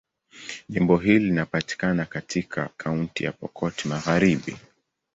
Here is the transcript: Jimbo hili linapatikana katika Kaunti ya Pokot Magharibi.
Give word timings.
Jimbo 0.69 0.97
hili 0.97 1.25
linapatikana 1.25 2.05
katika 2.05 2.69
Kaunti 2.77 3.23
ya 3.23 3.31
Pokot 3.31 3.85
Magharibi. 3.85 4.57